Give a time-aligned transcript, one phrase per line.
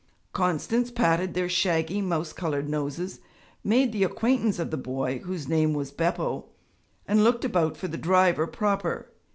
[0.33, 3.19] Constance patted their shaggy mouse coloured noses,
[3.63, 6.45] made the acquaintance of the boy, whose name was Beppo,
[7.07, 9.11] and looked about for the driver proper.